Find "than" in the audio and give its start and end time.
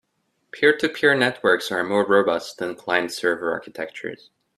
2.57-2.73